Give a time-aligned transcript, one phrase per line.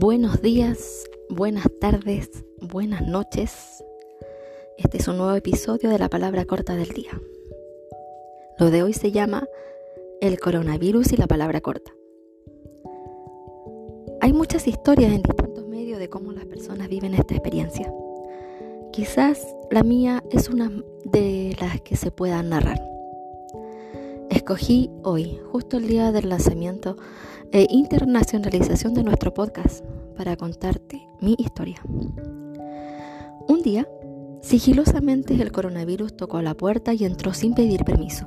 [0.00, 3.84] Buenos días, buenas tardes, buenas noches.
[4.78, 7.20] Este es un nuevo episodio de la palabra corta del día.
[8.58, 9.46] Lo de hoy se llama
[10.22, 11.92] El coronavirus y la palabra corta.
[14.22, 17.92] Hay muchas historias en distintos medios de cómo las personas viven esta experiencia.
[18.92, 20.72] Quizás la mía es una
[21.04, 22.89] de las que se puedan narrar.
[24.50, 26.96] Escogí hoy, justo el día del lanzamiento
[27.52, 29.84] e internacionalización de nuestro podcast,
[30.16, 31.76] para contarte mi historia.
[33.46, 33.86] Un día,
[34.42, 38.26] sigilosamente el coronavirus tocó a la puerta y entró sin pedir permiso.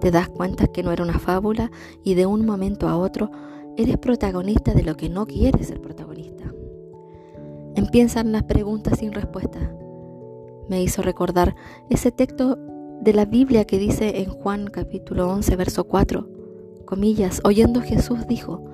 [0.00, 1.70] Te das cuenta que no era una fábula
[2.02, 3.30] y de un momento a otro
[3.76, 6.50] eres protagonista de lo que no quieres ser protagonista.
[7.74, 9.70] Empiezan las preguntas sin respuesta.
[10.70, 11.56] Me hizo recordar
[11.90, 12.56] ese texto
[13.00, 16.28] de la Biblia que dice en Juan capítulo 11, verso 4,
[16.84, 18.64] comillas, oyendo Jesús dijo,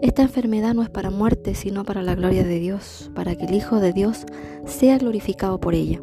[0.00, 3.54] esta enfermedad no es para muerte, sino para la gloria de Dios, para que el
[3.54, 4.26] Hijo de Dios
[4.64, 6.00] sea glorificado por ella.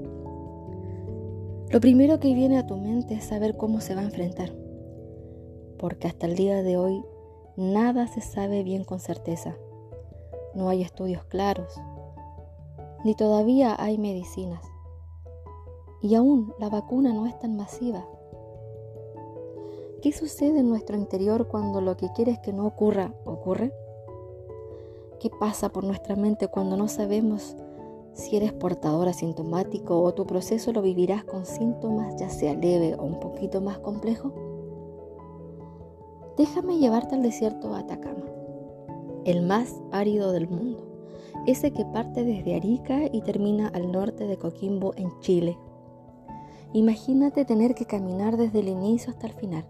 [1.69, 4.53] Lo primero que viene a tu mente es saber cómo se va a enfrentar,
[5.79, 7.03] porque hasta el día de hoy
[7.57, 9.55] nada se sabe bien con certeza.
[10.53, 11.73] No hay estudios claros,
[13.03, 14.70] ni todavía hay medicinas.
[16.01, 18.05] Y aún la vacuna no es tan masiva.
[20.01, 23.71] ¿Qué sucede en nuestro interior cuando lo que quieres que no ocurra ocurre?
[25.19, 27.55] ¿Qué pasa por nuestra mente cuando no sabemos
[28.13, 33.03] si eres portador asintomático o tu proceso lo vivirás con síntomas ya sea leve o
[33.03, 34.33] un poquito más complejo?
[36.35, 38.25] Déjame llevarte al desierto de Atacama,
[39.25, 40.79] el más árido del mundo,
[41.45, 45.59] ese que parte desde Arica y termina al norte de Coquimbo en Chile.
[46.73, 49.65] Imagínate tener que caminar desde el inicio hasta el final.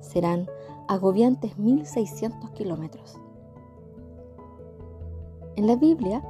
[0.00, 0.48] Serán
[0.88, 3.20] agobiantes 1600 kilómetros.
[5.54, 6.24] En la Biblia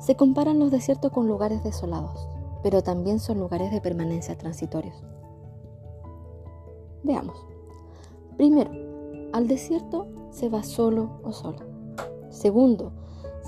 [0.00, 2.28] se comparan los desiertos con lugares desolados,
[2.62, 5.04] pero también son lugares de permanencia transitorios.
[7.04, 7.46] Veamos.
[8.36, 8.70] Primero,
[9.32, 11.64] al desierto se va solo o sola.
[12.30, 12.92] Segundo,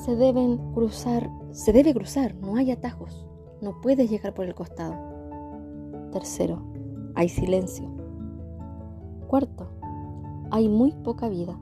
[0.04, 3.26] se deben cruzar, se debe cruzar, no hay atajos,
[3.60, 5.13] no puedes llegar por el costado.
[6.14, 6.62] Tercero,
[7.16, 7.90] hay silencio.
[9.26, 9.66] Cuarto,
[10.52, 11.60] hay muy poca vida.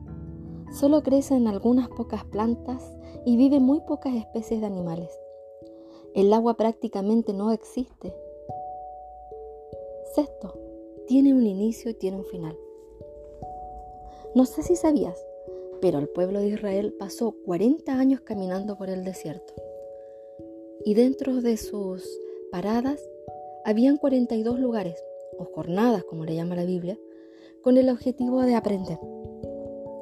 [0.70, 2.82] Solo crecen algunas pocas plantas
[3.24, 5.08] y viven muy pocas especies de animales.
[6.14, 8.14] El agua prácticamente no existe.
[10.14, 10.52] Sexto,
[11.06, 12.54] tiene un inicio y tiene un final.
[14.34, 15.18] No sé si sabías,
[15.80, 19.54] pero el pueblo de Israel pasó 40 años caminando por el desierto.
[20.84, 22.06] Y dentro de sus
[22.50, 23.00] paradas
[23.64, 25.02] habían 42 lugares,
[25.38, 26.98] o jornadas como le llama la Biblia,
[27.62, 28.98] con el objetivo de aprender.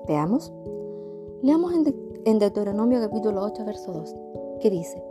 [0.09, 0.53] Veamos.
[1.43, 1.73] Leamos
[2.25, 4.15] en, Deuteronomio capítulo 8, verso 2,
[4.61, 5.03] que dice,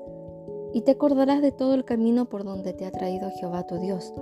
[0.73, 4.13] y te acordarás de todo el camino por donde te ha traído Jehová tu Dios,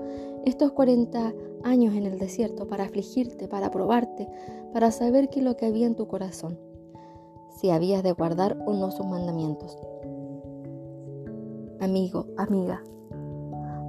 [0.46, 1.34] estos 40
[1.64, 4.28] años en el desierto, para afligirte, para probarte,
[4.72, 6.58] para saber qué es lo que había en tu corazón,
[7.60, 9.78] si habías de guardar o no sus mandamientos.
[11.80, 12.82] Amigo, amiga,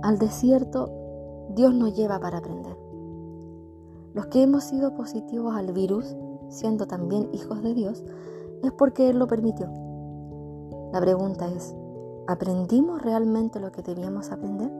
[0.09, 0.89] al desierto
[1.55, 2.75] Dios nos lleva para aprender.
[4.15, 6.17] Los que hemos sido positivos al virus,
[6.49, 8.03] siendo también hijos de Dios,
[8.63, 9.71] es porque Él lo permitió.
[10.95, 11.77] La pregunta es,
[12.27, 14.73] ¿aprendimos realmente lo que debíamos aprender?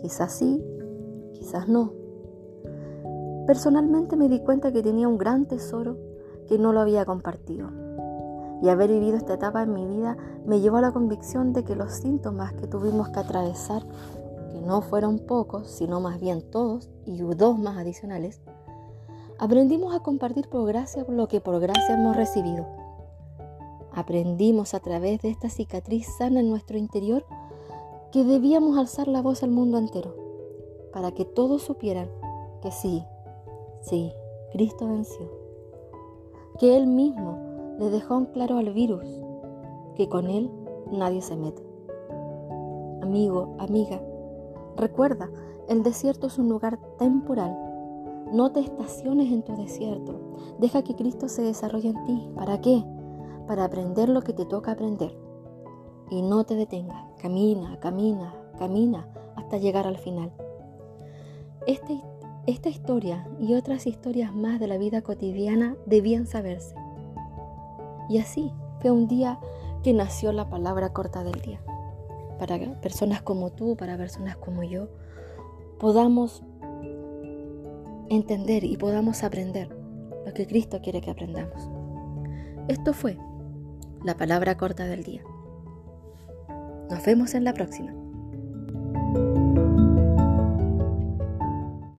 [0.00, 0.60] Quizás sí,
[1.34, 1.92] quizás no.
[3.46, 5.96] Personalmente me di cuenta que tenía un gran tesoro
[6.48, 7.68] que no lo había compartido
[8.62, 11.76] y haber vivido esta etapa en mi vida me llevó a la convicción de que
[11.76, 13.84] los síntomas que tuvimos que atravesar,
[14.52, 18.40] que no fueron pocos, sino más bien todos, y dos más adicionales,
[19.38, 22.66] aprendimos a compartir por gracia lo que por gracia hemos recibido.
[23.92, 27.24] Aprendimos a través de esta cicatriz sana en nuestro interior
[28.12, 30.14] que debíamos alzar la voz al mundo entero,
[30.92, 32.08] para que todos supieran
[32.62, 33.04] que sí,
[33.82, 34.12] sí,
[34.52, 35.30] Cristo venció,
[36.58, 37.47] que Él mismo
[37.78, 39.04] le dejó en claro al virus
[39.94, 40.50] que con él
[40.90, 41.62] nadie se mete.
[43.02, 44.00] Amigo, amiga,
[44.76, 45.30] recuerda,
[45.68, 47.56] el desierto es un lugar temporal.
[48.32, 50.20] No te estaciones en tu desierto.
[50.58, 52.28] Deja que Cristo se desarrolle en ti.
[52.34, 52.84] ¿Para qué?
[53.46, 55.16] Para aprender lo que te toca aprender.
[56.10, 57.04] Y no te detengas.
[57.18, 60.32] Camina, camina, camina hasta llegar al final.
[61.66, 62.02] Este,
[62.46, 66.74] esta historia y otras historias más de la vida cotidiana debían saberse.
[68.08, 69.38] Y así fue un día
[69.82, 71.60] que nació la palabra corta del día.
[72.38, 74.88] Para personas como tú, para personas como yo,
[75.78, 76.42] podamos
[78.08, 79.68] entender y podamos aprender
[80.24, 81.68] lo que Cristo quiere que aprendamos.
[82.68, 83.18] Esto fue
[84.04, 85.22] la palabra corta del día.
[86.90, 87.92] Nos vemos en la próxima.